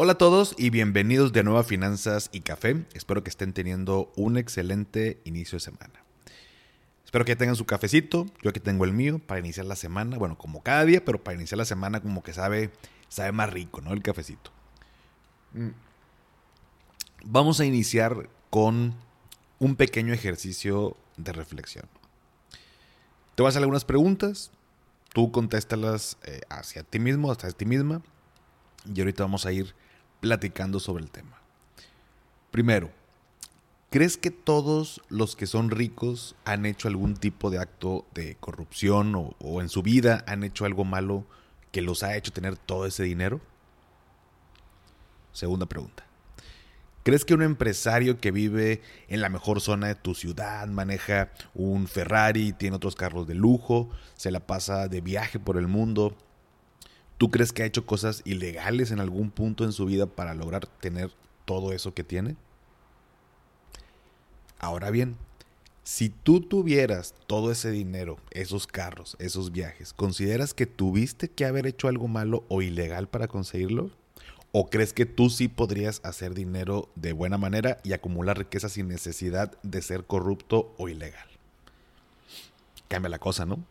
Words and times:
Hola 0.00 0.12
a 0.12 0.18
todos 0.18 0.54
y 0.56 0.70
bienvenidos 0.70 1.32
de 1.32 1.42
nuevo 1.42 1.58
a 1.58 1.64
Finanzas 1.64 2.30
y 2.30 2.42
Café. 2.42 2.86
Espero 2.94 3.24
que 3.24 3.30
estén 3.30 3.52
teniendo 3.52 4.12
un 4.14 4.38
excelente 4.38 5.20
inicio 5.24 5.56
de 5.56 5.60
semana. 5.60 6.04
Espero 7.04 7.24
que 7.24 7.34
tengan 7.34 7.56
su 7.56 7.66
cafecito, 7.66 8.26
yo 8.40 8.50
aquí 8.50 8.60
tengo 8.60 8.84
el 8.84 8.92
mío 8.92 9.18
para 9.18 9.40
iniciar 9.40 9.66
la 9.66 9.74
semana, 9.74 10.16
bueno, 10.16 10.38
como 10.38 10.62
cada 10.62 10.84
día, 10.84 11.04
pero 11.04 11.24
para 11.24 11.36
iniciar 11.36 11.58
la 11.58 11.64
semana 11.64 12.00
como 12.00 12.22
que 12.22 12.32
sabe, 12.32 12.70
sabe 13.08 13.32
más 13.32 13.52
rico, 13.52 13.80
¿no? 13.80 13.92
El 13.92 14.00
cafecito. 14.00 14.52
Mm. 15.52 15.70
Vamos 17.24 17.58
a 17.58 17.64
iniciar 17.64 18.30
con 18.50 18.94
un 19.58 19.74
pequeño 19.74 20.12
ejercicio 20.12 20.96
de 21.16 21.32
reflexión. 21.32 21.86
Te 23.34 23.42
voy 23.42 23.46
a 23.46 23.48
hacer 23.48 23.62
algunas 23.62 23.84
preguntas, 23.84 24.52
tú 25.12 25.32
contéstalas 25.32 26.18
eh, 26.22 26.42
hacia 26.50 26.84
ti 26.84 27.00
mismo, 27.00 27.32
hacia 27.32 27.50
ti 27.50 27.66
misma, 27.66 28.00
y 28.84 29.00
ahorita 29.00 29.24
vamos 29.24 29.46
a 29.46 29.52
ir 29.52 29.74
platicando 30.20 30.80
sobre 30.80 31.04
el 31.04 31.10
tema. 31.10 31.40
Primero, 32.50 32.90
¿crees 33.90 34.16
que 34.16 34.30
todos 34.30 35.02
los 35.08 35.36
que 35.36 35.46
son 35.46 35.70
ricos 35.70 36.34
han 36.44 36.66
hecho 36.66 36.88
algún 36.88 37.14
tipo 37.14 37.50
de 37.50 37.58
acto 37.58 38.06
de 38.14 38.36
corrupción 38.36 39.14
o, 39.14 39.60
en 39.60 39.68
su 39.68 39.82
vida 39.82 40.24
han 40.26 40.44
hecho 40.44 40.64
algo 40.64 40.84
malo 40.84 41.26
que 41.72 41.82
los 41.82 42.02
ha 42.02 42.16
hecho 42.16 42.32
tener 42.32 42.56
todo 42.56 42.86
ese 42.86 43.02
dinero? 43.02 43.40
Segunda 45.32 45.66
pregunta. 45.66 46.04
¿Crees 47.04 47.24
que 47.24 47.32
un 47.32 47.42
empresario 47.42 48.20
que 48.20 48.30
vive 48.30 48.82
en 49.08 49.20
la 49.20 49.30
mejor 49.30 49.60
zona 49.60 49.86
de 49.86 49.94
tu 49.94 50.14
ciudad, 50.14 50.66
maneja 50.68 51.30
un 51.54 51.86
Ferrari, 51.86 52.52
tiene 52.52 52.76
otros 52.76 52.96
carros 52.96 53.26
de 53.26 53.34
lujo, 53.34 53.88
se 54.16 54.30
la 54.30 54.40
pasa 54.40 54.88
de 54.88 55.00
viaje 55.00 55.38
por 55.38 55.56
el 55.56 55.68
mundo, 55.68 56.16
¿Tú 57.18 57.30
crees 57.32 57.52
que 57.52 57.64
ha 57.64 57.66
hecho 57.66 57.84
cosas 57.84 58.22
ilegales 58.24 58.92
en 58.92 59.00
algún 59.00 59.30
punto 59.30 59.64
en 59.64 59.72
su 59.72 59.86
vida 59.86 60.06
para 60.06 60.34
lograr 60.34 60.66
tener 60.66 61.10
todo 61.44 61.72
eso 61.72 61.92
que 61.92 62.04
tiene? 62.04 62.36
Ahora 64.60 64.90
bien, 64.90 65.16
si 65.82 66.10
tú 66.10 66.40
tuvieras 66.40 67.14
todo 67.26 67.50
ese 67.50 67.70
dinero, 67.70 68.18
esos 68.30 68.68
carros, 68.68 69.16
esos 69.18 69.50
viajes, 69.50 69.92
¿consideras 69.92 70.54
que 70.54 70.66
tuviste 70.66 71.28
que 71.28 71.44
haber 71.44 71.66
hecho 71.66 71.88
algo 71.88 72.06
malo 72.06 72.44
o 72.48 72.62
ilegal 72.62 73.08
para 73.08 73.26
conseguirlo? 73.26 73.90
¿O 74.52 74.70
crees 74.70 74.92
que 74.92 75.06
tú 75.06 75.28
sí 75.28 75.48
podrías 75.48 76.00
hacer 76.04 76.34
dinero 76.34 76.88
de 76.94 77.12
buena 77.12 77.36
manera 77.36 77.78
y 77.84 77.94
acumular 77.94 78.38
riqueza 78.38 78.68
sin 78.68 78.88
necesidad 78.88 79.60
de 79.62 79.82
ser 79.82 80.04
corrupto 80.04 80.74
o 80.78 80.88
ilegal? 80.88 81.28
Cambia 82.86 83.08
la 83.08 83.18
cosa, 83.18 83.44
¿no? 83.44 83.64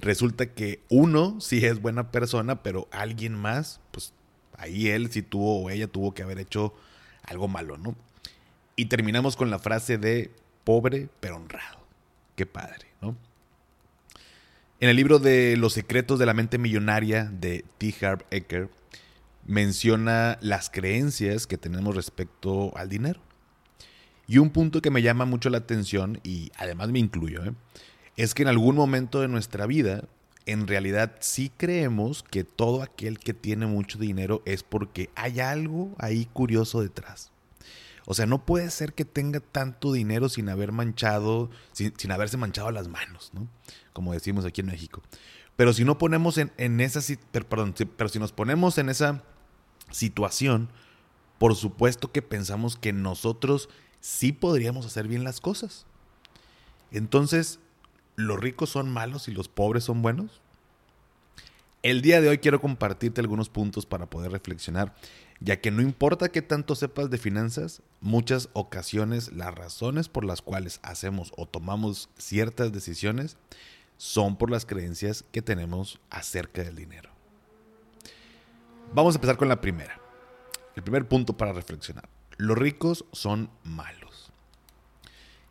Resulta 0.00 0.46
que 0.46 0.80
uno 0.88 1.40
sí 1.40 1.64
es 1.64 1.80
buena 1.80 2.10
persona, 2.10 2.62
pero 2.62 2.88
alguien 2.90 3.34
más, 3.34 3.80
pues 3.90 4.12
ahí 4.56 4.88
él 4.88 5.10
sí 5.10 5.22
tuvo 5.22 5.62
o 5.62 5.70
ella 5.70 5.88
tuvo 5.88 6.14
que 6.14 6.22
haber 6.22 6.38
hecho 6.38 6.74
algo 7.22 7.48
malo, 7.48 7.76
¿no? 7.78 7.94
Y 8.76 8.86
terminamos 8.86 9.36
con 9.36 9.50
la 9.50 9.58
frase 9.58 9.98
de 9.98 10.30
pobre 10.64 11.08
pero 11.20 11.36
honrado. 11.36 11.78
Qué 12.36 12.46
padre, 12.46 12.86
¿no? 13.00 13.16
En 14.80 14.88
el 14.88 14.96
libro 14.96 15.18
de 15.18 15.56
Los 15.56 15.72
secretos 15.72 16.18
de 16.18 16.26
la 16.26 16.34
mente 16.34 16.58
millonaria 16.58 17.24
de 17.24 17.64
T. 17.78 17.94
Harv 18.00 18.24
Eker, 18.30 18.70
menciona 19.44 20.38
las 20.40 20.70
creencias 20.70 21.46
que 21.48 21.58
tenemos 21.58 21.96
respecto 21.96 22.76
al 22.76 22.88
dinero. 22.88 23.20
Y 24.28 24.38
un 24.38 24.50
punto 24.50 24.82
que 24.82 24.90
me 24.90 25.02
llama 25.02 25.24
mucho 25.24 25.48
la 25.48 25.58
atención, 25.58 26.20
y 26.22 26.52
además 26.56 26.90
me 26.90 26.98
incluyo, 26.98 27.44
¿eh? 27.44 27.52
Es 28.18 28.34
que 28.34 28.42
en 28.42 28.48
algún 28.48 28.74
momento 28.74 29.20
de 29.20 29.28
nuestra 29.28 29.64
vida, 29.66 30.02
en 30.44 30.66
realidad 30.66 31.14
sí 31.20 31.52
creemos 31.56 32.24
que 32.24 32.42
todo 32.42 32.82
aquel 32.82 33.20
que 33.20 33.32
tiene 33.32 33.66
mucho 33.66 33.96
dinero 33.96 34.42
es 34.44 34.64
porque 34.64 35.08
hay 35.14 35.38
algo 35.38 35.94
ahí 35.98 36.26
curioso 36.32 36.82
detrás. 36.82 37.30
O 38.06 38.14
sea, 38.14 38.26
no 38.26 38.44
puede 38.44 38.70
ser 38.72 38.92
que 38.92 39.04
tenga 39.04 39.38
tanto 39.38 39.92
dinero 39.92 40.28
sin 40.28 40.48
haber 40.48 40.72
manchado, 40.72 41.48
sin, 41.72 42.10
haberse 42.10 42.36
manchado 42.36 42.72
las 42.72 42.88
manos, 42.88 43.30
¿no? 43.34 43.46
Como 43.92 44.12
decimos 44.12 44.44
aquí 44.44 44.62
en 44.62 44.66
México. 44.66 45.00
Pero 45.54 45.72
si 45.72 45.84
no 45.84 45.96
ponemos 45.98 46.38
en, 46.38 46.50
en 46.56 46.80
esa, 46.80 47.00
perdón, 47.30 47.72
pero 47.96 48.08
si 48.08 48.18
nos 48.18 48.32
ponemos 48.32 48.78
en 48.78 48.88
esa 48.88 49.22
situación, 49.92 50.70
por 51.38 51.54
supuesto 51.54 52.10
que 52.10 52.22
pensamos 52.22 52.76
que 52.76 52.92
nosotros 52.92 53.68
sí 54.00 54.32
podríamos 54.32 54.86
hacer 54.86 55.06
bien 55.06 55.22
las 55.22 55.40
cosas. 55.40 55.86
Entonces, 56.90 57.60
¿los 58.18 58.40
ricos 58.40 58.70
son 58.70 58.90
malos 58.90 59.28
y 59.28 59.30
los 59.30 59.48
pobres 59.48 59.84
son 59.84 60.02
buenos? 60.02 60.42
El 61.84 62.02
día 62.02 62.20
de 62.20 62.28
hoy 62.28 62.38
quiero 62.38 62.60
compartirte 62.60 63.20
algunos 63.20 63.48
puntos 63.48 63.86
para 63.86 64.10
poder 64.10 64.32
reflexionar, 64.32 64.92
ya 65.38 65.60
que 65.60 65.70
no 65.70 65.82
importa 65.82 66.28
qué 66.28 66.42
tanto 66.42 66.74
sepas 66.74 67.10
de 67.10 67.18
finanzas, 67.18 67.80
muchas 68.00 68.48
ocasiones 68.54 69.30
las 69.30 69.54
razones 69.54 70.08
por 70.08 70.24
las 70.24 70.42
cuales 70.42 70.80
hacemos 70.82 71.32
o 71.36 71.46
tomamos 71.46 72.10
ciertas 72.18 72.72
decisiones 72.72 73.36
son 73.98 74.36
por 74.36 74.50
las 74.50 74.66
creencias 74.66 75.24
que 75.30 75.40
tenemos 75.40 76.00
acerca 76.10 76.64
del 76.64 76.74
dinero. 76.74 77.10
Vamos 78.92 79.14
a 79.14 79.18
empezar 79.18 79.36
con 79.36 79.48
la 79.48 79.60
primera. 79.60 80.00
El 80.74 80.82
primer 80.82 81.06
punto 81.06 81.36
para 81.36 81.52
reflexionar. 81.52 82.08
Los 82.36 82.58
ricos 82.58 83.04
son 83.12 83.48
malos. 83.62 84.07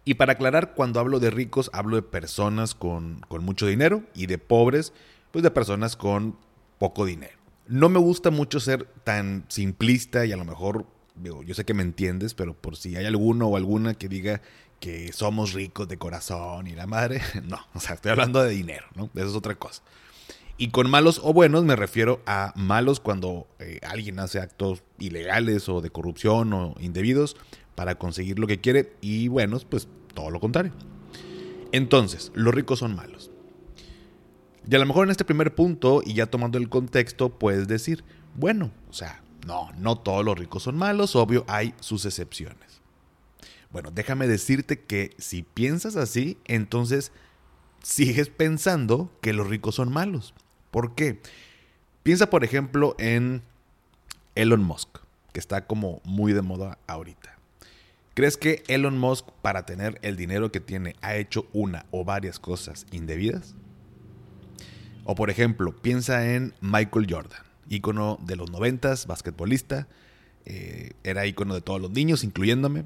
Y 0.07 0.13
para 0.13 0.31
aclarar, 0.31 0.73
cuando 0.73 1.01
hablo 1.01 1.19
de 1.19 1.29
ricos, 1.31 1.69
hablo 1.73 1.97
de 1.97 2.01
personas 2.01 2.75
con, 2.75 3.25
mucho 3.41 3.67
dinero 3.67 4.03
y 4.15 4.27
de 4.27 4.37
pobres, 4.37 4.93
pues 5.33 5.43
de 5.43 5.51
personas 5.51 5.97
con 5.97 6.37
poco 6.79 7.03
dinero. 7.03 7.37
No 7.67 7.89
me 7.89 7.99
gusta 7.99 8.31
mucho 8.31 8.61
ser 8.61 8.85
tan 9.03 9.43
simplista 9.49 10.25
y 10.25 10.31
a 10.31 10.37
lo 10.37 10.45
mejor, 10.45 10.85
digo, 11.15 11.43
yo 11.43 11.53
sé 11.53 11.65
que 11.65 11.73
me 11.73 11.83
entiendes, 11.83 12.35
pero 12.35 12.53
por 12.53 12.77
si 12.77 12.95
hay 12.95 13.05
alguno 13.05 13.47
o 13.47 13.57
alguna 13.57 13.95
que 13.95 14.07
diga 14.07 14.41
que 14.79 15.11
somos 15.11 15.51
ricos 15.51 15.89
de 15.89 15.97
corazón 15.97 16.67
y 16.67 16.71
la 16.71 16.87
madre, 16.87 17.21
no, 17.43 17.59
o 17.73 17.81
sea, 17.81 17.95
estoy 17.95 18.11
hablando 18.11 18.41
de 18.41 18.51
dinero, 18.51 18.85
¿no? 18.95 19.09
Eso 19.13 19.27
es 19.27 19.35
otra 19.35 19.55
cosa. 19.55 19.81
Y 20.57 20.69
con 20.69 20.89
malos 20.89 21.19
o 21.21 21.33
buenos 21.33 21.65
me 21.65 21.75
refiero 21.75 22.21
a 22.25 22.53
malos 22.55 23.01
cuando 23.01 23.45
eh, 23.59 23.81
alguien 23.85 24.19
hace 24.19 24.39
actos 24.39 24.83
ilegales 24.99 25.67
o 25.67 25.81
de 25.81 25.89
corrupción 25.89 26.53
o 26.53 26.75
indebidos 26.79 27.35
para 27.77 27.93
conseguir 27.93 28.39
lo 28.39 28.47
que 28.47 28.59
quiere 28.59 28.91
y 29.01 29.27
buenos, 29.27 29.63
pues 29.63 29.87
todo 30.15 30.31
lo 30.31 30.39
contrario. 30.39 30.71
Entonces, 31.71 32.31
los 32.33 32.51
ricos 32.51 32.79
son 32.79 32.95
malos. 32.95 33.29
Y 34.67 34.75
a 34.75 34.79
lo 34.79 34.87
mejor 34.87 35.05
en 35.05 35.11
este 35.11 35.25
primer 35.25 35.53
punto, 35.53 36.01
y 36.03 36.15
ya 36.15 36.25
tomando 36.25 36.57
el 36.57 36.69
contexto, 36.69 37.29
puedes 37.29 37.67
decir, 37.67 38.03
bueno, 38.33 38.71
o 38.89 38.93
sea, 38.93 39.21
no, 39.45 39.71
no 39.77 39.95
todos 39.95 40.25
los 40.25 40.39
ricos 40.39 40.63
son 40.63 40.75
malos, 40.75 41.15
obvio, 41.15 41.45
hay 41.47 41.75
sus 41.79 42.05
excepciones. 42.05 42.81
Bueno, 43.69 43.91
déjame 43.91 44.27
decirte 44.27 44.79
que 44.79 45.11
si 45.19 45.43
piensas 45.43 45.97
así, 45.97 46.39
entonces 46.45 47.11
sigues 47.83 48.29
pensando 48.29 49.11
que 49.21 49.33
los 49.33 49.47
ricos 49.47 49.75
son 49.75 49.93
malos. 49.93 50.33
¿Por 50.71 50.95
qué? 50.95 51.21
Piensa, 52.01 52.31
por 52.31 52.43
ejemplo, 52.43 52.95
en 52.97 53.43
Elon 54.33 54.63
Musk, 54.63 54.97
que 55.31 55.39
está 55.39 55.67
como 55.67 56.01
muy 56.05 56.33
de 56.33 56.41
moda 56.41 56.79
ahorita. 56.87 57.36
¿Crees 58.17 58.35
que 58.35 58.63
Elon 58.67 58.97
Musk 58.97 59.27
para 59.43 59.67
tener 59.67 59.99
el 60.01 60.15
dinero 60.15 60.51
que 60.51 60.59
tiene 60.59 60.95
ha 61.01 61.15
hecho 61.17 61.45
una 61.53 61.85
o 61.91 62.03
varias 62.03 62.39
cosas 62.39 62.87
indebidas? 62.91 63.53
O 65.03 65.13
por 65.13 65.29
ejemplo, 65.29 65.75
piensa 65.75 66.33
en 66.33 66.55
Michael 66.59 67.05
Jordan, 67.07 67.43
ícono 67.69 68.17
de 68.23 68.35
los 68.35 68.49
noventas, 68.49 69.05
basquetbolista, 69.05 69.87
eh, 70.45 70.93
era 71.03 71.27
ícono 71.27 71.53
de 71.53 71.61
todos 71.61 71.79
los 71.79 71.91
niños, 71.91 72.23
incluyéndome, 72.23 72.85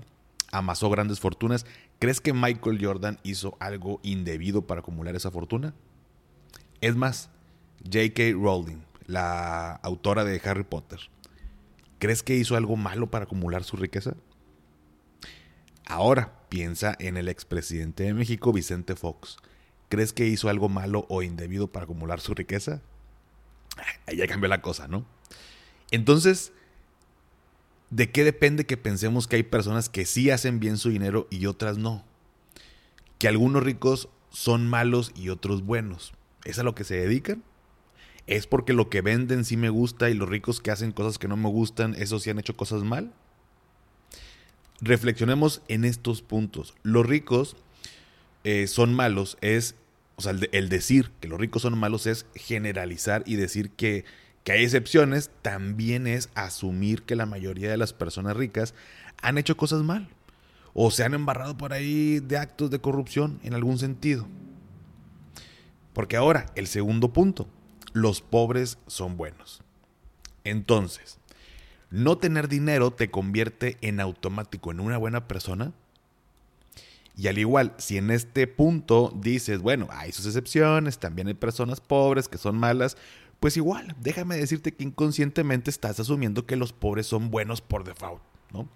amasó 0.51 0.89
grandes 0.89 1.22
fortunas. 1.22 1.66
¿Crees 2.00 2.19
que 2.19 2.34
Michael 2.34 2.86
Jordan 2.86 3.18
hizo 3.24 3.56
algo 3.62 4.01
indebido 4.04 4.68
para 4.68 4.81
acumular 4.81 5.16
esa 5.16 5.31
fortuna? 5.31 5.74
Es 6.81 6.98
más, 6.98 7.30
J.K. 7.86 8.34
Rowling, 8.34 8.81
la 9.07 9.75
autora 9.75 10.25
de 10.25 10.42
Harry 10.44 10.66
Potter, 10.66 11.00
¿crees 12.00 12.22
que 12.22 12.36
hizo 12.36 12.57
algo 12.57 12.75
malo 12.75 13.10
para 13.10 13.24
acumular 13.24 13.63
su 13.63 13.77
riqueza? 13.77 14.18
Ahora 15.86 16.39
piensa 16.50 16.95
en 17.00 17.18
el 17.18 17.28
expresidente 17.28 18.04
de 18.04 18.13
México, 18.13 18.54
Vicente 18.54 18.95
Fox. 18.95 19.38
¿Crees 19.89 20.13
que 20.13 20.28
hizo 20.28 20.50
algo 20.50 20.69
malo 20.69 21.06
o 21.10 21.22
indebido 21.22 21.68
para 21.68 21.83
acumular 21.83 22.19
su 22.22 22.33
riqueza? 22.33 22.81
Ahí 24.06 24.18
ya 24.18 24.28
cambió 24.28 24.48
la 24.48 24.62
cosa, 24.62 24.88
¿no? 24.88 25.06
Entonces, 25.92 26.54
¿De 27.92 28.10
qué 28.10 28.24
depende 28.24 28.66
que 28.66 28.78
pensemos 28.78 29.28
que 29.28 29.36
hay 29.36 29.44
personas 29.44 29.89
que 29.89 30.06
sí 30.06 30.30
hacen 30.30 30.62
bien 30.62 30.78
su 30.78 30.89
dinero 30.89 31.28
y 31.30 31.45
otras 31.45 31.78
no? 31.78 32.06
Que 33.18 33.27
algunos 33.27 33.63
ricos 33.63 34.07
son 34.30 34.66
malos 34.66 35.12
y 35.13 35.27
otros 35.27 35.66
buenos. 35.66 36.13
¿Es 36.45 36.57
a 36.57 36.63
lo 36.63 36.74
que 36.74 36.86
se 36.86 36.95
dedican? 36.95 37.44
¿Es 38.27 38.48
porque 38.48 38.72
lo 38.72 38.89
que 38.89 39.01
venden 39.01 39.44
sí 39.44 39.57
me 39.57 39.68
gusta 39.68 40.10
y 40.10 40.13
los 40.13 40.30
ricos 40.30 40.62
que 40.62 40.72
hacen 40.72 40.94
cosas 40.94 41.18
que 41.18 41.27
no 41.27 41.36
me 41.36 41.50
gustan, 41.50 41.94
esos 41.95 42.24
sí 42.24 42.30
han 42.30 42.39
hecho 42.39 42.56
cosas 42.56 42.84
mal? 42.84 43.13
Reflexionemos 44.81 45.62
en 45.68 45.86
estos 45.86 46.22
puntos. 46.22 46.74
Los 46.83 47.06
ricos 47.06 47.56
eh, 48.44 48.66
son 48.68 48.94
malos 48.94 49.38
es, 49.42 49.75
o 50.16 50.22
sea, 50.22 50.33
el, 50.51 50.69
decir 50.69 51.12
que 51.19 51.28
los 51.28 51.39
ricos 51.39 51.62
son 51.62 51.78
malos 51.78 52.07
es 52.07 52.25
generalizar 52.33 53.24
y 53.28 53.36
decir 53.36 53.69
que, 53.69 54.06
que 54.44 54.54
hay 54.54 54.63
excepciones, 54.63 55.30
también 55.44 56.07
es 56.07 56.30
asumir 56.33 57.04
que 57.04 57.16
la 57.16 57.28
mayoría 57.28 57.69
de 57.69 57.78
las 57.78 57.94
personas 57.94 58.36
ricas 58.36 58.74
han 59.22 59.38
hecho 59.38 59.56
cosas 59.56 59.83
mal 59.83 60.10
o 60.74 60.89
se 60.89 61.04
han 61.04 61.13
embarrado 61.13 61.57
por 61.57 61.74
ahí 61.74 62.19
de 62.19 62.38
actos 62.38 62.72
de 62.72 62.80
corrupción 62.80 63.39
en 63.44 63.54
algún 63.54 63.77
sentido. 63.77 64.27
Porque 65.94 66.18
ahora, 66.18 66.48
el 66.56 66.68
segundo 66.68 67.13
punto, 67.13 67.48
los 67.94 68.22
pobres 68.22 68.77
son 68.88 69.18
buenos. 69.18 69.62
Entonces, 70.44 71.19
¿no 71.92 72.18
tener 72.18 72.48
dinero 72.48 72.92
te 72.92 73.12
convierte 73.12 73.78
en 73.82 74.00
automático 74.00 74.72
en 74.72 74.80
una 74.80 74.98
buena 74.98 75.28
persona? 75.28 75.74
Y 77.16 77.28
al 77.28 77.38
igual, 77.38 77.74
si 77.78 77.98
en 77.98 78.10
este 78.10 78.48
punto 78.48 79.14
dices, 79.16 79.62
bueno, 79.62 79.88
hay 79.92 80.12
sus 80.12 80.26
excepciones, 80.26 80.98
también 80.98 81.28
hay 81.28 81.34
personas 81.34 81.82
pobres 81.82 82.28
que 82.28 82.38
son 82.38 82.58
malas, 82.58 82.98
pues 83.40 83.58
igual, 83.58 83.96
déjame 84.00 84.38
decirte 84.38 84.74
que 84.74 84.84
inconscientemente 84.84 85.70
estás 85.70 86.00
asumiendo 86.00 86.46
que 86.46 86.56
los 86.56 86.74
pobres 86.74 87.08
son 87.08 87.30
buenos 87.30 87.62
por 87.62 87.84
default, 87.84 88.22
¿no? 88.52 88.70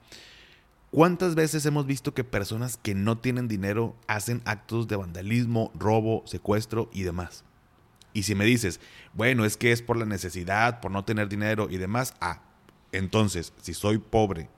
¿Cuántas 0.91 1.35
veces 1.35 1.65
hemos 1.65 1.85
visto 1.85 2.13
que 2.13 2.23
personas 2.23 2.77
que 2.77 2.95
no 2.95 3.17
tienen 3.17 3.47
dinero 3.47 3.95
hacen 4.07 4.41
actos 4.45 4.87
de 4.87 4.95
vandalismo, 4.95 5.71
robo, 5.75 6.23
secuestro 6.25 6.89
y 6.93 7.03
demás? 7.03 7.43
Y 8.13 8.23
si 8.23 8.33
me 8.33 8.45
dices, 8.45 8.79
bueno, 9.13 9.43
es 9.43 9.57
que 9.57 9.73
es 9.73 9.81
por 9.81 9.97
la 9.97 10.05
necesidad, 10.05 10.79
por 10.79 10.91
no 10.91 11.03
tener 11.03 11.27
dinero 11.27 11.67
y 11.69 11.77
demás, 11.77 12.13
ah, 12.21 12.44
entonces, 12.97 13.53
si 13.61 13.73
soy 13.73 13.97
pobre, 13.97 14.49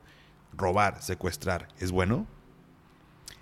robar, 0.56 1.01
secuestrar, 1.01 1.68
¿es 1.80 1.92
bueno? 1.92 2.28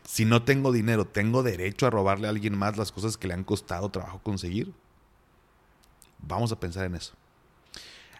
Si 0.04 0.26
no 0.26 0.44
tengo 0.44 0.72
dinero, 0.72 1.06
¿tengo 1.06 1.44
derecho 1.44 1.88
a 1.88 1.90
robarle 1.90 2.28
a 2.28 2.30
alguien 2.30 2.58
más 2.58 2.78
las 2.78 2.92
cosas 2.92 3.18
que 3.18 3.28
le 3.28 3.34
han 3.34 3.44
costado 3.44 3.90
trabajo 3.90 4.20
conseguir? 4.22 4.74
Vamos 6.20 6.52
a 6.52 6.60
pensar 6.60 6.86
en 6.86 6.96
eso. 6.96 7.14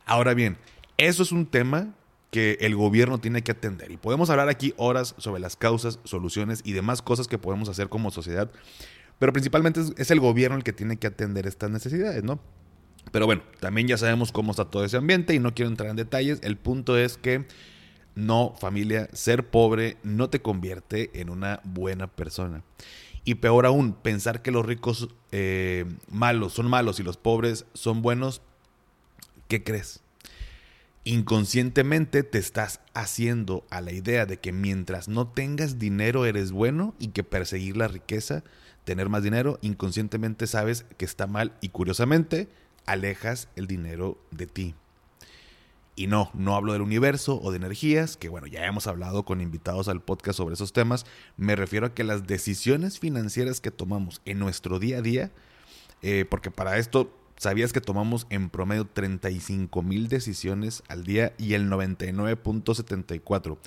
Ahora 0.06 0.34
bien, 0.34 0.58
eso 0.98 1.24
es 1.24 1.32
un 1.32 1.46
tema 1.46 1.94
que 2.32 2.58
el 2.60 2.76
gobierno 2.76 3.20
tiene 3.20 3.44
que 3.44 3.52
atender. 3.52 3.92
Y 3.92 3.98
podemos 3.98 4.30
hablar 4.30 4.50
aquí 4.50 4.74
horas 4.78 5.16
sobre 5.18 5.40
las 5.40 5.56
causas, 5.56 6.00
soluciones 6.04 6.62
y 6.64 6.74
demás 6.74 7.02
cosas 7.02 7.28
que 7.28 7.38
podemos 7.38 7.70
hacer 7.70 7.88
como 7.88 8.12
sociedad. 8.12 8.52
Pero 9.20 9.32
principalmente 9.32 9.82
es, 9.98 10.12
el 10.12 10.20
gobierno 10.20 10.58
el 10.58 10.64
que 10.64 10.74
tiene 10.74 10.98
que 10.98 11.08
atender 11.08 11.48
estas 11.48 11.70
necesidades, 11.70 12.24
¿no? 12.24 12.40
Pero 13.16 13.28
bueno, 13.28 13.44
también 13.62 13.88
ya 13.88 13.98
sabemos 13.98 14.34
cómo 14.34 14.52
está 14.52 14.66
todo 14.66 14.84
ese 14.84 14.98
ambiente 14.98 15.34
y 15.34 15.40
no 15.40 15.54
quiero 15.54 15.72
entrar 15.72 15.90
en 15.90 15.96
detalles. 15.96 16.40
El 16.42 16.58
punto 16.58 16.98
es 16.98 17.16
que 17.16 17.46
no, 18.14 18.54
familia, 18.60 19.08
ser 19.14 19.50
pobre 19.50 19.96
no 20.04 20.30
te 20.30 20.42
convierte 20.42 21.12
en 21.14 21.30
una 21.30 21.62
buena 21.64 22.08
persona. 22.08 22.62
Y 23.24 23.36
peor 23.36 23.68
aún, 23.68 23.94
pensar 23.94 24.42
que 24.42 24.52
los 24.52 24.66
ricos 24.66 25.08
eh, 25.32 25.86
malos 26.12 26.52
son 26.52 26.70
malos 26.70 27.00
y 27.00 27.04
los 27.04 27.16
pobres 27.16 27.66
son 27.74 28.02
buenos, 28.02 28.42
¿qué 29.48 29.64
crees? 29.64 30.02
inconscientemente 31.06 32.24
te 32.24 32.40
estás 32.40 32.82
haciendo 32.96 33.64
a 33.70 33.80
la 33.80 33.94
idea 33.94 34.26
de 34.26 34.38
que 34.38 34.52
mientras 34.52 35.08
no 35.08 35.28
tengas 35.28 35.78
dinero 35.78 36.26
eres 36.26 36.52
bueno 36.52 36.96
y 37.00 37.10
que 37.10 37.24
perseguir 37.24 37.78
la 37.78 37.88
riqueza, 37.88 38.44
tener 38.86 39.08
más 39.08 39.22
dinero, 39.24 39.60
inconscientemente 39.62 40.48
sabes 40.48 40.84
que 40.98 41.06
está 41.06 41.28
mal 41.28 41.54
y 41.62 41.70
curiosamente 41.70 42.50
alejas 42.86 43.50
el 43.56 43.68
dinero 43.68 44.18
de 44.32 44.48
ti. 44.48 44.76
Y 45.98 46.08
no, 46.08 46.30
no 46.34 46.56
hablo 46.56 46.74
del 46.74 46.82
universo 46.82 47.40
o 47.42 47.52
de 47.52 47.58
energías, 47.58 48.18
que 48.18 48.28
bueno, 48.28 48.48
ya 48.48 48.66
hemos 48.66 48.86
hablado 48.88 49.24
con 49.24 49.40
invitados 49.40 49.88
al 49.88 50.02
podcast 50.02 50.38
sobre 50.38 50.56
esos 50.56 50.74
temas. 50.74 51.06
Me 51.38 51.56
refiero 51.56 51.88
a 51.88 51.94
que 51.94 52.04
las 52.04 52.28
decisiones 52.28 53.00
financieras 53.00 53.62
que 53.62 53.72
tomamos 53.72 54.22
en 54.26 54.40
nuestro 54.40 54.78
día 54.80 54.98
a 54.98 55.02
día, 55.02 55.32
eh, 56.02 56.26
porque 56.30 56.52
para 56.52 56.78
esto 56.78 57.14
¿Sabías 57.38 57.74
que 57.74 57.82
tomamos 57.82 58.28
en 58.30 58.50
promedio 58.50 58.86
35 58.86 59.82
mil 59.82 60.08
decisiones 60.08 60.84
al 60.88 61.04
día 61.04 61.34
y 61.38 61.54
el 61.54 61.70
99.74 61.70 63.58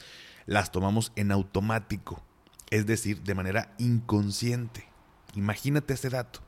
las 0.47 0.73
tomamos 0.73 1.12
en 1.17 1.31
automático? 1.32 2.23
Es 2.71 2.87
decir, 2.87 3.23
de 3.23 3.35
manera 3.35 3.75
inconsciente. 3.76 4.88
Imagínate 5.35 5.93
ese 5.94 6.09
dato. 6.09 6.41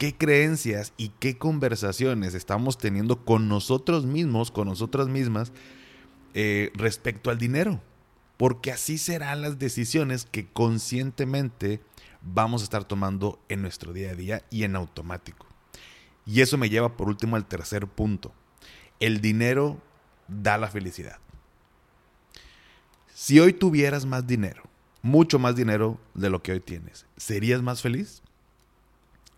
¿Qué 0.00 0.16
creencias 0.16 0.94
y 0.96 1.10
qué 1.10 1.36
conversaciones 1.36 2.32
estamos 2.32 2.78
teniendo 2.78 3.22
con 3.22 3.50
nosotros 3.50 4.06
mismos, 4.06 4.50
con 4.50 4.66
nosotras 4.66 5.08
mismas, 5.08 5.52
eh, 6.32 6.70
respecto 6.72 7.28
al 7.28 7.36
dinero? 7.36 7.82
Porque 8.38 8.72
así 8.72 8.96
serán 8.96 9.42
las 9.42 9.58
decisiones 9.58 10.24
que 10.24 10.48
conscientemente 10.48 11.82
vamos 12.22 12.62
a 12.62 12.64
estar 12.64 12.84
tomando 12.84 13.38
en 13.50 13.60
nuestro 13.60 13.92
día 13.92 14.12
a 14.12 14.14
día 14.14 14.42
y 14.48 14.64
en 14.64 14.74
automático. 14.74 15.46
Y 16.24 16.40
eso 16.40 16.56
me 16.56 16.70
lleva 16.70 16.96
por 16.96 17.08
último 17.08 17.36
al 17.36 17.46
tercer 17.46 17.86
punto. 17.86 18.32
El 19.00 19.20
dinero 19.20 19.82
da 20.28 20.56
la 20.56 20.68
felicidad. 20.68 21.18
Si 23.12 23.38
hoy 23.38 23.52
tuvieras 23.52 24.06
más 24.06 24.26
dinero, 24.26 24.62
mucho 25.02 25.38
más 25.38 25.56
dinero 25.56 26.00
de 26.14 26.30
lo 26.30 26.42
que 26.42 26.52
hoy 26.52 26.60
tienes, 26.60 27.04
¿serías 27.18 27.60
más 27.60 27.82
feliz? 27.82 28.22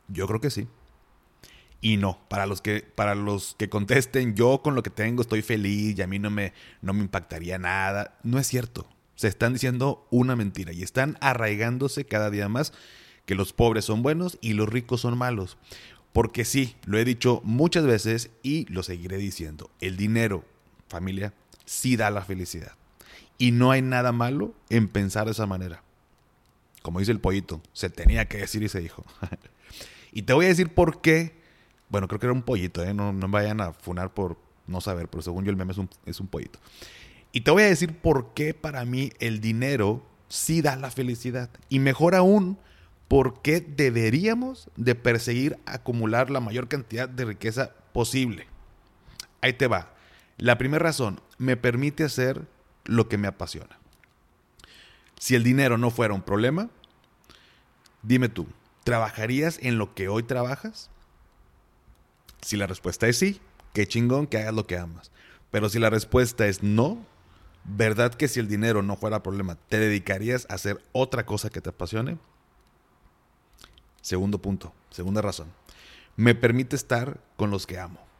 Yo 0.09 0.27
creo 0.27 0.41
que 0.41 0.51
sí. 0.51 0.69
Y 1.81 1.97
no, 1.97 2.21
para 2.29 2.47
los 2.47 2.63
que, 2.63 2.81
para 2.95 3.15
los 3.15 3.57
que 3.59 3.69
contesten, 3.69 4.37
yo 4.37 4.63
con 4.63 4.77
lo 4.77 4.83
que 4.83 4.91
tengo 4.91 5.23
estoy 5.23 5.43
feliz 5.43 5.99
y 5.99 6.03
a 6.03 6.07
mí 6.07 6.21
no 6.21 6.31
me, 6.31 6.53
no 6.81 6.93
me 6.93 7.01
impactaría 7.01 7.59
nada, 7.59 8.19
no 8.23 8.39
es 8.39 8.47
cierto. 8.47 8.87
Se 9.17 9.27
están 9.27 9.53
diciendo 9.53 10.07
una 10.11 10.37
mentira 10.37 10.73
y 10.73 10.83
están 10.83 11.19
arraigándose 11.21 12.05
cada 12.05 12.31
día 12.31 12.49
más 12.49 12.73
que 13.27 13.35
los 13.35 13.53
pobres 13.53 13.85
son 13.85 14.03
buenos 14.03 14.39
y 14.41 14.53
los 14.53 14.69
ricos 14.69 15.01
son 15.01 15.19
malos. 15.19 15.59
Porque 16.13 16.45
sí, 16.45 16.77
lo 16.85 16.99
he 16.99 17.05
dicho 17.05 17.41
muchas 17.45 17.85
veces 17.85 18.31
y 18.43 18.67
lo 18.73 18.83
seguiré 18.83 19.17
diciendo. 19.17 19.71
El 19.81 19.97
dinero, 19.97 20.45
familia, 20.89 21.33
sí 21.65 21.97
da 21.97 22.11
la 22.11 22.23
felicidad. 22.23 22.73
Y 23.39 23.51
no 23.51 23.71
hay 23.71 23.83
nada 23.83 24.13
malo 24.13 24.55
en 24.69 24.89
pensar 24.89 25.25
de 25.25 25.33
esa 25.33 25.47
manera. 25.47 25.83
Como 26.83 26.99
dice 26.99 27.13
el 27.13 27.21
pollito, 27.21 27.63
se 27.73 27.91
tenía 27.91 28.27
que 28.27 28.39
decir 28.39 28.63
y 28.63 28.69
se 28.69 28.81
dijo. 28.81 29.05
y 30.13 30.23
te 30.23 30.33
voy 30.33 30.45
a 30.45 30.49
decir 30.49 30.75
por 30.75 31.01
qué. 31.01 31.41
Bueno, 31.89 32.09
creo 32.09 32.21
que 32.21 32.27
era 32.27 32.33
un 32.33 32.43
pollito, 32.43 32.83
¿eh? 32.83 32.95
no, 32.95 33.13
no 33.13 33.29
vayan 33.29 33.61
a 33.61 33.73
funar 33.73 34.15
por 34.15 34.39
no 34.67 34.81
saber, 34.81 35.09
pero 35.09 35.23
según 35.23 35.45
yo 35.45 35.51
el 35.51 35.57
meme 35.57 35.73
es 35.73 35.79
un, 35.79 35.91
es 36.07 36.21
un 36.21 36.27
pollito. 36.27 36.59
Y 37.33 37.43
te 37.43 37.51
voy 37.51 37.63
a 37.63 37.67
decir 37.67 37.99
por 37.99 38.35
qué 38.35 38.55
para 38.55 38.85
mí 38.85 39.11
el 39.19 39.41
dinero 39.41 40.05
sí 40.29 40.63
da 40.63 40.77
la 40.77 40.91
felicidad. 40.91 41.51
Y 41.69 41.79
mejor 41.79 42.15
aún, 42.15 42.59
¿por 43.09 43.43
qué 43.43 43.61
deberíamos 43.61 44.71
de 44.77 44.95
perseguir 44.95 45.59
acumular 45.67 46.31
la 46.31 46.41
mayor 46.41 46.69
cantidad 46.69 47.09
de 47.09 47.25
riqueza 47.25 47.73
posible? 47.93 48.47
Ahí 49.41 49.55
te 49.55 49.67
va. 49.67 49.95
La 50.39 50.59
primera 50.59 50.83
razón, 50.83 51.21
me 51.39 51.57
permite 51.57 52.05
hacer 52.05 52.47
lo 52.85 53.09
que 53.09 53.19
me 53.19 53.29
apasiona. 53.29 53.79
Si 55.19 55.35
el 55.35 55.43
dinero 55.43 55.79
no 55.79 55.91
fuera 55.91 56.15
un 56.15 56.23
problema, 56.23 56.69
dime 58.03 58.29
tú, 58.29 58.47
¿trabajarías 58.85 59.59
en 59.63 59.79
lo 59.79 59.95
que 59.95 60.09
hoy 60.09 60.23
trabajas? 60.23 60.91
Si 62.43 62.57
la 62.57 62.67
respuesta 62.67 63.09
es 63.09 63.19
sí, 63.19 63.41
qué 63.73 63.87
chingón 63.87 64.27
que 64.27 64.39
hagas 64.39 64.55
lo 64.55 64.67
que 64.67 64.77
amas. 64.77 65.11
Pero 65.51 65.69
si 65.69 65.79
la 65.79 65.91
respuesta 65.91 66.47
es 66.47 66.63
no, 66.63 67.05
¿verdad 67.65 68.15
que 68.15 68.29
si 68.29 68.41
el 68.41 68.49
dinero 68.49 68.83
no 68.83 68.97
fuera 68.97 69.23
problema, 69.23 69.57
te 69.69 69.79
dedicarías 69.79 70.47
a 70.49 70.55
hacer 70.55 70.83
otra 70.93 71.27
cosa 71.27 71.51
que 71.51 71.61
te 71.61 71.71
apasione? 71.71 72.19
Segundo 74.01 74.39
punto, 74.39 74.73
segunda 74.91 75.23
razón. 75.23 75.53
Me 76.17 76.35
permite 76.35 76.77
estar 76.77 77.21
con 77.37 77.51
los 77.51 77.67
que 77.67 77.79
amo. 77.79 78.12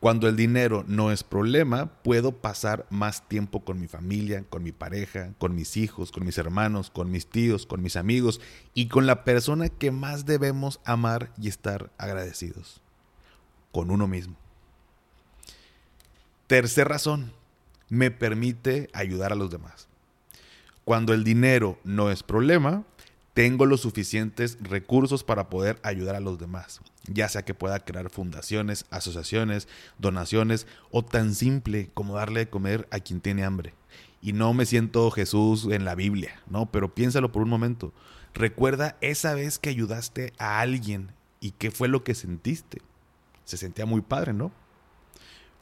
Cuando 0.00 0.28
el 0.28 0.36
dinero 0.36 0.84
no 0.86 1.10
es 1.10 1.24
problema, 1.24 1.86
puedo 2.02 2.30
pasar 2.30 2.86
más 2.88 3.28
tiempo 3.28 3.64
con 3.64 3.80
mi 3.80 3.88
familia, 3.88 4.44
con 4.48 4.62
mi 4.62 4.70
pareja, 4.70 5.32
con 5.38 5.56
mis 5.56 5.76
hijos, 5.76 6.12
con 6.12 6.24
mis 6.24 6.38
hermanos, 6.38 6.90
con 6.90 7.10
mis 7.10 7.26
tíos, 7.26 7.66
con 7.66 7.82
mis 7.82 7.96
amigos 7.96 8.40
y 8.74 8.86
con 8.86 9.06
la 9.06 9.24
persona 9.24 9.68
que 9.68 9.90
más 9.90 10.24
debemos 10.24 10.80
amar 10.84 11.32
y 11.36 11.48
estar 11.48 11.90
agradecidos, 11.98 12.80
con 13.72 13.90
uno 13.90 14.06
mismo. 14.06 14.36
Tercer 16.46 16.88
razón, 16.88 17.32
me 17.88 18.12
permite 18.12 18.88
ayudar 18.92 19.32
a 19.32 19.36
los 19.36 19.50
demás. 19.50 19.88
Cuando 20.84 21.12
el 21.12 21.24
dinero 21.24 21.78
no 21.82 22.10
es 22.10 22.22
problema, 22.22 22.84
tengo 23.34 23.66
los 23.66 23.82
suficientes 23.82 24.58
recursos 24.60 25.22
para 25.24 25.48
poder 25.48 25.78
ayudar 25.82 26.16
a 26.16 26.20
los 26.20 26.38
demás, 26.38 26.80
ya 27.06 27.28
sea 27.28 27.44
que 27.44 27.54
pueda 27.54 27.78
crear 27.78 28.10
fundaciones, 28.10 28.84
asociaciones, 28.90 29.68
donaciones 29.98 30.66
o 30.90 31.04
tan 31.04 31.34
simple 31.34 31.90
como 31.94 32.16
darle 32.16 32.40
de 32.40 32.50
comer 32.50 32.88
a 32.90 33.00
quien 33.00 33.20
tiene 33.20 33.44
hambre. 33.44 33.74
Y 34.20 34.32
no 34.32 34.52
me 34.52 34.66
siento 34.66 35.10
Jesús 35.10 35.68
en 35.70 35.84
la 35.84 35.94
Biblia, 35.94 36.40
¿no? 36.48 36.66
Pero 36.66 36.92
piénsalo 36.94 37.30
por 37.30 37.42
un 37.42 37.48
momento. 37.48 37.92
Recuerda 38.34 38.96
esa 39.00 39.34
vez 39.34 39.58
que 39.58 39.70
ayudaste 39.70 40.32
a 40.38 40.60
alguien 40.60 41.12
y 41.40 41.52
qué 41.52 41.70
fue 41.70 41.88
lo 41.88 42.02
que 42.02 42.14
sentiste. 42.14 42.82
Se 43.44 43.56
sentía 43.56 43.86
muy 43.86 44.00
padre, 44.00 44.32
¿no? 44.32 44.50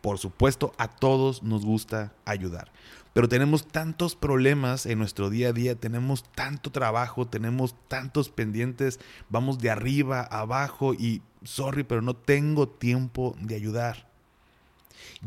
Por 0.06 0.18
supuesto, 0.18 0.72
a 0.78 0.86
todos 0.86 1.42
nos 1.42 1.64
gusta 1.64 2.12
ayudar. 2.24 2.70
Pero 3.12 3.28
tenemos 3.28 3.66
tantos 3.66 4.14
problemas 4.14 4.86
en 4.86 5.00
nuestro 5.00 5.30
día 5.30 5.48
a 5.48 5.52
día, 5.52 5.74
tenemos 5.74 6.22
tanto 6.22 6.70
trabajo, 6.70 7.26
tenemos 7.26 7.74
tantos 7.88 8.28
pendientes, 8.28 9.00
vamos 9.30 9.58
de 9.58 9.68
arriba 9.68 10.20
a 10.20 10.42
abajo 10.42 10.94
y, 10.94 11.22
sorry, 11.42 11.82
pero 11.82 12.02
no 12.02 12.14
tengo 12.14 12.68
tiempo 12.68 13.34
de 13.40 13.56
ayudar. 13.56 14.08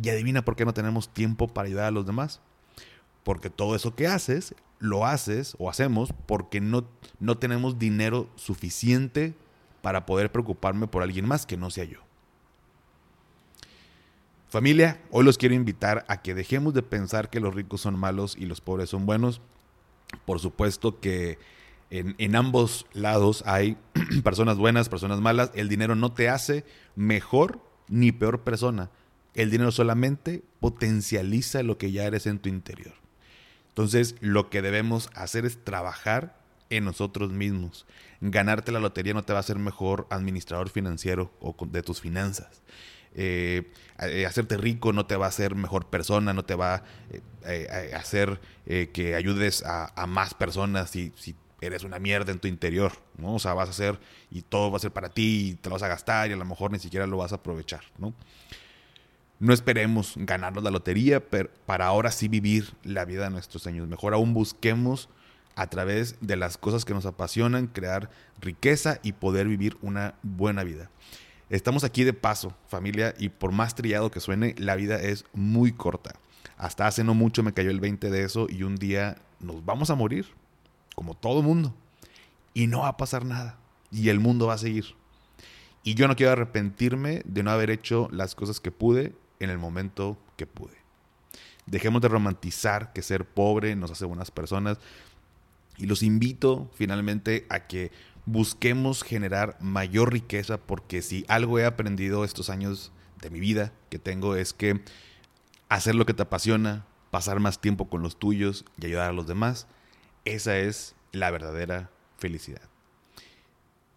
Y 0.02 0.08
adivina 0.08 0.46
por 0.46 0.56
qué 0.56 0.64
no 0.64 0.74
tenemos 0.74 1.10
tiempo 1.10 1.50
para 1.50 1.68
ayudar 1.68 1.88
a 1.88 1.92
los 1.92 2.06
demás. 2.06 2.40
Porque 3.24 3.50
todo 3.50 3.76
eso 3.76 3.96
que 3.96 4.08
haces, 4.08 4.56
lo 4.80 5.06
haces 5.06 5.58
o 5.60 5.70
hacemos 5.70 6.14
porque 6.26 6.62
no, 6.62 6.88
no 7.20 7.38
tenemos 7.38 7.80
dinero 7.80 8.30
suficiente 8.38 9.34
para 9.82 10.06
poder 10.06 10.32
preocuparme 10.32 10.88
por 10.88 11.04
alguien 11.04 11.28
más 11.28 11.46
que 11.46 11.58
no 11.58 11.70
sea 11.70 11.84
yo. 11.84 12.09
Familia, 14.50 15.00
hoy 15.12 15.24
los 15.24 15.38
quiero 15.38 15.54
invitar 15.54 16.06
a 16.08 16.24
que 16.24 16.34
dejemos 16.34 16.74
de 16.74 16.82
pensar 16.82 17.30
que 17.30 17.40
los 17.40 17.54
ricos 17.54 17.82
son 17.82 18.00
malos 18.00 18.36
y 18.36 18.48
los 18.48 18.62
pobres 18.62 18.90
son 18.90 19.06
buenos. 19.06 19.42
Por 20.26 20.40
supuesto 20.40 21.00
que 21.00 21.38
en, 21.92 22.36
ambos 22.36 22.88
lados 22.94 23.44
hay 23.46 23.78
personas 24.24 24.58
buenas, 24.58 24.90
personas 24.90 25.22
malas. 25.22 25.52
El 25.54 25.70
dinero 25.70 25.94
no 25.96 26.14
te 26.14 26.30
hace 26.30 26.66
mejor 26.96 27.62
ni 27.90 28.12
peor 28.12 28.44
persona. 28.44 28.90
El 29.36 29.52
dinero 29.52 29.72
solamente 29.72 30.44
potencializa 30.60 31.62
lo 31.62 31.78
que 31.78 31.92
ya 31.92 32.06
eres 32.06 32.26
en 32.26 32.40
tu 32.40 32.50
interior. 32.50 32.96
Entonces, 33.68 34.16
lo 34.20 34.50
que 34.50 34.64
debemos 34.64 35.12
hacer 35.14 35.46
es 35.46 35.64
trabajar 35.64 36.42
en 36.72 36.86
nosotros 36.86 37.32
mismos. 37.32 37.86
Ganarte 38.20 38.72
la 38.72 38.80
lotería 38.80 39.14
no 39.14 39.22
te 39.22 39.34
va 39.34 39.38
a 39.38 39.42
hacer 39.42 39.60
mejor 39.60 40.08
administrador 40.10 40.70
financiero 40.70 41.32
o 41.40 41.56
de 41.68 41.84
tus 41.84 42.02
finanzas. 42.02 42.64
Eh, 43.22 43.64
eh, 44.00 44.26
hacerte 44.26 44.56
rico 44.56 44.94
no 44.94 45.06
te 45.06 45.18
va 45.18 45.26
a 45.26 45.28
hacer 45.28 45.54
mejor 45.54 45.88
persona, 45.88 46.32
no 46.32 46.46
te 46.46 46.56
va 46.56 46.76
a 46.76 46.84
eh, 47.44 47.92
hacer 47.94 48.40
que 48.94 49.14
ayudes 49.14 49.62
a, 49.66 50.06
más 50.08 50.34
personas 50.34 50.90
si, 50.92 51.12
si, 51.18 51.36
eres 51.60 51.84
una 51.84 52.00
mierda 52.00 52.32
en 52.32 52.40
tu 52.40 52.48
interior, 52.48 52.94
¿no? 53.18 53.36
O 53.36 53.40
sea, 53.40 53.54
vas 53.54 53.68
a 53.68 53.72
hacer 53.72 54.00
y 54.32 54.44
todo 54.44 54.72
va 54.72 54.78
a 54.78 54.80
ser 54.80 54.92
para 54.92 55.10
ti 55.10 55.50
y 55.50 55.56
te 55.56 55.68
lo 55.68 55.76
vas 55.76 55.84
a 55.84 55.90
gastar 55.90 56.30
y 56.30 56.34
a 56.34 56.38
lo 56.38 56.46
mejor 56.46 56.72
ni 56.72 56.80
siquiera 56.80 57.06
lo 57.08 57.18
vas 57.18 57.34
a 57.34 57.36
aprovechar, 57.36 57.82
¿no? 57.98 58.14
No 59.40 59.54
esperemos 59.54 60.14
ganarnos 60.16 60.64
la 60.64 60.72
lotería 60.72 61.20
pero 61.20 61.50
para 61.66 61.88
ahora 61.88 62.12
sí 62.12 62.30
vivir 62.30 62.74
la 62.84 63.04
vida 63.04 63.26
de 63.26 63.32
nuestros 63.32 63.64
sueños. 63.64 63.90
Mejor 63.90 64.14
aún 64.14 64.34
busquemos 64.34 65.10
a 65.58 65.68
través 65.68 66.16
de 66.22 66.38
las 66.38 66.58
cosas 66.58 66.86
que 66.86 66.94
nos 66.94 67.06
apasionan, 67.06 67.68
crear 67.68 68.10
riqueza 68.40 69.02
y 69.04 69.12
poder 69.12 69.50
vivir 69.50 69.76
una 69.82 70.16
buena 70.24 70.64
vida. 70.64 70.90
Estamos 71.50 71.84
aquí 71.84 72.04
de 72.04 72.14
paso, 72.14 72.54
familia, 72.68 73.16
y 73.18 73.30
por 73.30 73.52
más 73.52 73.74
trillado 73.74 74.12
que 74.12 74.20
suene, 74.20 74.54
la 74.60 74.76
vida 74.76 75.02
es 75.02 75.26
muy 75.34 75.72
corta. 75.72 76.14
Hasta 76.58 76.86
hace 76.86 77.04
no 77.04 77.16
mucho 77.16 77.42
me 77.42 77.54
cayó 77.54 77.72
el 77.72 77.80
20 77.80 78.12
de 78.12 78.24
eso 78.24 78.46
y 78.48 78.62
un 78.62 78.76
día 78.76 79.18
nos 79.40 79.66
vamos 79.66 79.90
a 79.90 79.96
morir, 79.96 80.28
como 80.94 81.16
todo 81.16 81.42
mundo. 81.42 81.74
Y 82.54 82.68
no 82.68 82.82
va 82.82 82.90
a 82.90 82.98
pasar 82.98 83.26
nada. 83.26 83.58
Y 83.92 84.10
el 84.10 84.20
mundo 84.20 84.48
va 84.48 84.54
a 84.54 84.60
seguir. 84.60 84.96
Y 85.84 85.96
yo 85.96 86.08
no 86.08 86.16
quiero 86.16 86.34
arrepentirme 86.34 87.24
de 87.26 87.42
no 87.42 87.50
haber 87.50 87.72
hecho 87.72 88.10
las 88.12 88.36
cosas 88.36 88.60
que 88.60 88.72
pude 88.72 89.16
en 89.40 89.50
el 89.50 89.58
momento 89.58 90.20
que 90.38 90.46
pude. 90.46 90.78
Dejemos 91.66 92.02
de 92.02 92.10
romantizar 92.10 92.94
que 92.94 93.02
ser 93.02 93.26
pobre 93.26 93.76
nos 93.76 93.90
hace 93.90 94.06
buenas 94.06 94.30
personas. 94.30 94.78
Y 95.78 95.88
los 95.88 96.04
invito 96.04 96.70
finalmente 96.76 97.48
a 97.50 97.66
que 97.66 97.92
busquemos 98.32 99.02
generar 99.02 99.58
mayor 99.60 100.14
riqueza 100.14 100.60
porque 100.60 101.02
si 101.02 101.26
algo 101.28 101.58
he 101.58 101.66
aprendido 101.66 102.24
estos 102.24 102.52
años 102.52 102.92
de 103.22 103.32
mi 103.32 103.40
vida 103.40 103.74
que 103.90 103.98
tengo 103.98 104.36
es 104.36 104.54
que 104.54 104.82
hacer 105.68 105.96
lo 105.96 106.06
que 106.06 106.14
te 106.14 106.22
apasiona, 106.22 106.86
pasar 107.10 107.40
más 107.40 107.60
tiempo 107.60 107.90
con 107.90 108.04
los 108.04 108.20
tuyos 108.20 108.66
y 108.80 108.86
ayudar 108.86 109.10
a 109.10 109.14
los 109.14 109.26
demás, 109.26 109.66
esa 110.26 110.60
es 110.60 110.96
la 111.12 111.32
verdadera 111.32 111.90
felicidad. 112.20 112.62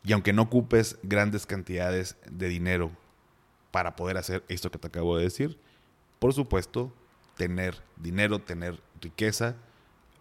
Y 0.02 0.14
aunque 0.14 0.32
no 0.32 0.42
ocupes 0.42 0.98
grandes 1.02 1.44
cantidades 1.44 2.16
de 2.30 2.48
dinero 2.48 2.90
para 3.70 3.96
poder 3.96 4.16
hacer 4.16 4.44
esto 4.48 4.70
que 4.70 4.78
te 4.78 4.86
acabo 4.86 5.18
de 5.18 5.24
decir, 5.24 5.58
por 6.18 6.32
supuesto, 6.32 6.90
tener 7.36 7.82
dinero, 7.96 8.38
tener 8.38 8.80
riqueza, 8.98 9.56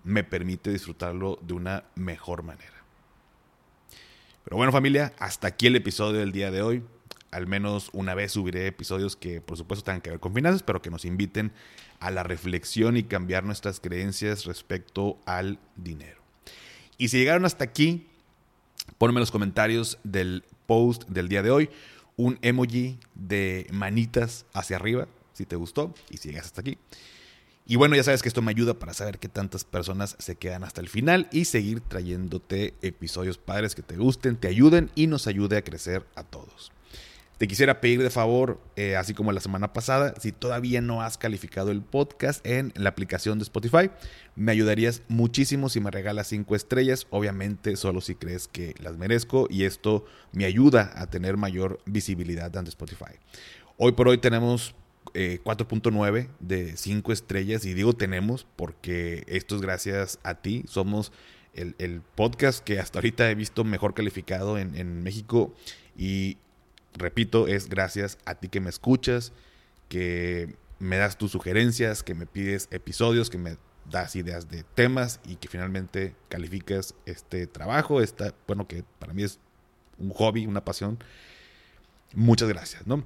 me 0.03 0.25
permite 0.25 0.69
disfrutarlo 0.69 1.39
de 1.41 1.53
una 1.53 1.85
mejor 1.95 2.43
manera. 2.43 2.80
Pero 4.43 4.57
bueno 4.57 4.71
familia, 4.71 5.13
hasta 5.19 5.47
aquí 5.47 5.67
el 5.67 5.75
episodio 5.75 6.19
del 6.19 6.31
día 6.31 6.51
de 6.51 6.61
hoy. 6.61 6.83
Al 7.29 7.47
menos 7.47 7.89
una 7.93 8.15
vez 8.15 8.33
subiré 8.33 8.67
episodios 8.67 9.15
que 9.15 9.39
por 9.39 9.57
supuesto 9.57 9.85
tengan 9.85 10.01
que 10.01 10.09
ver 10.09 10.19
con 10.19 10.33
finanzas, 10.33 10.63
pero 10.63 10.81
que 10.81 10.89
nos 10.89 11.05
inviten 11.05 11.51
a 11.99 12.11
la 12.11 12.23
reflexión 12.23 12.97
y 12.97 13.03
cambiar 13.03 13.43
nuestras 13.43 13.79
creencias 13.79 14.45
respecto 14.45 15.19
al 15.25 15.59
dinero. 15.77 16.21
Y 16.97 17.09
si 17.09 17.19
llegaron 17.19 17.45
hasta 17.45 17.63
aquí, 17.63 18.07
ponme 18.97 19.17
en 19.17 19.21
los 19.21 19.31
comentarios 19.31 19.99
del 20.03 20.43
post 20.65 21.07
del 21.07 21.29
día 21.29 21.43
de 21.43 21.51
hoy 21.51 21.69
un 22.17 22.37
emoji 22.41 22.99
de 23.15 23.67
manitas 23.71 24.45
hacia 24.53 24.75
arriba, 24.75 25.07
si 25.33 25.45
te 25.45 25.55
gustó 25.55 25.93
y 26.09 26.17
si 26.17 26.29
llegas 26.29 26.47
hasta 26.47 26.61
aquí. 26.61 26.77
Y 27.71 27.77
bueno, 27.77 27.95
ya 27.95 28.03
sabes 28.03 28.21
que 28.21 28.27
esto 28.27 28.41
me 28.41 28.51
ayuda 28.51 28.73
para 28.73 28.93
saber 28.93 29.17
qué 29.17 29.29
tantas 29.29 29.63
personas 29.63 30.17
se 30.19 30.35
quedan 30.35 30.65
hasta 30.65 30.81
el 30.81 30.89
final 30.89 31.29
y 31.31 31.45
seguir 31.45 31.79
trayéndote 31.79 32.73
episodios 32.81 33.37
padres 33.37 33.75
que 33.75 33.81
te 33.81 33.95
gusten, 33.95 34.35
te 34.35 34.49
ayuden 34.49 34.91
y 34.93 35.07
nos 35.07 35.25
ayude 35.25 35.55
a 35.55 35.63
crecer 35.63 36.05
a 36.15 36.23
todos. 36.25 36.73
Te 37.37 37.47
quisiera 37.47 37.79
pedir 37.79 38.03
de 38.03 38.09
favor, 38.09 38.59
eh, 38.75 38.97
así 38.97 39.13
como 39.13 39.31
la 39.31 39.39
semana 39.39 39.71
pasada, 39.71 40.13
si 40.19 40.33
todavía 40.33 40.81
no 40.81 41.01
has 41.01 41.17
calificado 41.17 41.71
el 41.71 41.81
podcast 41.81 42.45
en 42.45 42.73
la 42.75 42.89
aplicación 42.89 43.39
de 43.39 43.43
Spotify, 43.43 43.89
me 44.35 44.51
ayudarías 44.51 45.01
muchísimo 45.07 45.69
si 45.69 45.79
me 45.79 45.91
regalas 45.91 46.27
cinco 46.27 46.57
estrellas, 46.57 47.07
obviamente 47.09 47.77
solo 47.77 48.01
si 48.01 48.15
crees 48.15 48.49
que 48.49 48.75
las 48.79 48.97
merezco 48.97 49.47
y 49.49 49.63
esto 49.63 50.03
me 50.33 50.43
ayuda 50.43 50.91
a 50.93 51.07
tener 51.07 51.37
mayor 51.37 51.79
visibilidad 51.85 52.53
ante 52.57 52.67
Spotify. 52.67 53.13
Hoy 53.77 53.93
por 53.93 54.09
hoy 54.09 54.17
tenemos 54.17 54.75
4.9 55.13 56.19
eh, 56.19 56.29
de 56.39 56.77
5 56.77 57.11
estrellas 57.11 57.65
y 57.65 57.73
digo 57.73 57.93
tenemos 57.93 58.47
porque 58.55 59.23
esto 59.27 59.55
es 59.55 59.61
gracias 59.61 60.19
a 60.23 60.35
ti. 60.35 60.63
Somos 60.67 61.11
el, 61.53 62.01
podcast 62.15 62.63
que 62.63 62.79
hasta 62.79 62.99
ahorita 62.99 63.29
he 63.29 63.35
visto 63.35 63.63
mejor 63.63 63.93
calificado 63.93 64.57
en, 64.57 64.75
en, 64.75 65.03
México 65.03 65.53
y 65.97 66.37
repito, 66.93 67.47
es 67.47 67.69
gracias 67.69 68.17
a 68.25 68.35
ti 68.35 68.47
que 68.47 68.61
me 68.61 68.69
escuchas, 68.69 69.33
que 69.89 70.55
me 70.79 70.97
das 70.97 71.17
tus 71.17 71.31
sugerencias, 71.31 72.03
que 72.03 72.15
me 72.15 72.25
pides 72.25 72.67
episodios, 72.71 73.29
que 73.29 73.37
me 73.37 73.57
das 73.89 74.15
ideas 74.15 74.49
de 74.49 74.63
temas 74.63 75.19
y 75.25 75.35
que 75.35 75.47
finalmente 75.47 76.15
calificas 76.29 76.95
este 77.05 77.47
trabajo, 77.47 78.01
esta, 78.01 78.33
bueno, 78.47 78.67
que 78.67 78.83
para 78.99 79.13
mí 79.13 79.23
es 79.23 79.39
un 79.97 80.11
hobby, 80.11 80.45
una 80.45 80.63
pasión. 80.63 80.99
Muchas 82.13 82.49
gracias, 82.49 82.87
¿no? 82.87 83.05